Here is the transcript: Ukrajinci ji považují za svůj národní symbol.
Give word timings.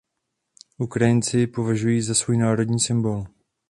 Ukrajinci 0.77 1.39
ji 1.39 1.47
považují 1.47 2.01
za 2.01 2.13
svůj 2.15 2.37
národní 2.37 2.79
symbol. 2.79 3.25